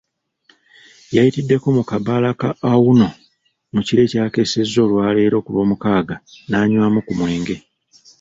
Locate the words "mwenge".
7.19-7.55